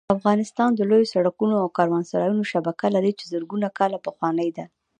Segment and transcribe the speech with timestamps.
[0.17, 4.65] افغانستان د لویو سړکونو او کاروانسراوو شبکه لري چې زرګونه کاله پخوانۍ ده